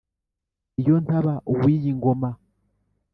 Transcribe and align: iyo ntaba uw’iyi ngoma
iyo 0.79 0.95
ntaba 1.05 1.33
uw’iyi 1.51 1.91
ngoma 1.97 2.29